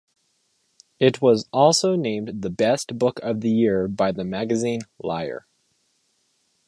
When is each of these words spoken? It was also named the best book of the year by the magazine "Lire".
It 0.97 1.21
was 1.21 1.47
also 1.53 1.95
named 1.95 2.41
the 2.41 2.49
best 2.49 2.97
book 2.97 3.19
of 3.21 3.41
the 3.41 3.51
year 3.51 3.87
by 3.87 4.11
the 4.11 4.23
magazine 4.23 4.81
"Lire". 4.97 5.45